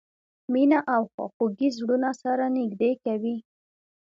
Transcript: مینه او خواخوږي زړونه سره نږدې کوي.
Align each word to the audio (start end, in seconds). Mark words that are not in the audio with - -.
مینه 0.53 0.79
او 0.93 1.01
خواخوږي 1.11 1.69
زړونه 1.77 2.11
سره 2.23 2.45
نږدې 2.57 2.91
کوي. 3.05 3.35